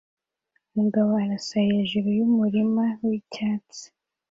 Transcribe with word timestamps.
Umugabo 0.73 1.09
arasa 1.23 1.57
hejuru 1.69 2.07
yumurima 2.17 2.83
wicyatsi 3.07 3.83